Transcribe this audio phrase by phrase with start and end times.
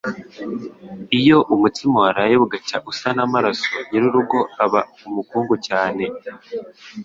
[1.19, 6.03] Iyo umutsima waraye bugacya usa n’amaraso, nyir’urugo ngo aba umukungu cyane